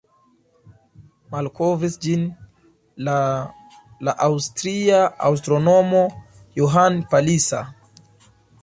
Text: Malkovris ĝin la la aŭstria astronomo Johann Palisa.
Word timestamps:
Malkovris 1.35 1.97
ĝin 2.05 2.23
la 3.09 3.15
la 4.09 4.17
aŭstria 4.29 5.05
astronomo 5.31 6.05
Johann 6.63 7.03
Palisa. 7.15 7.67